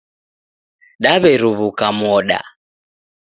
Daw'eruw'uka 1.03 1.87
moda 1.99 2.39